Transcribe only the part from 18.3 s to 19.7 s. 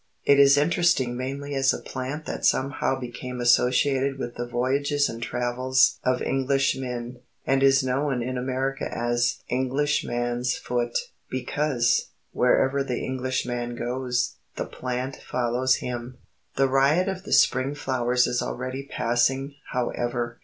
already passing,